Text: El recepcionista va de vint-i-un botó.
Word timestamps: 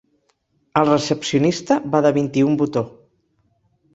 El 0.79 0.87
recepcionista 0.89 1.77
va 1.95 2.01
de 2.05 2.13
vint-i-un 2.17 2.57
botó. 2.63 2.83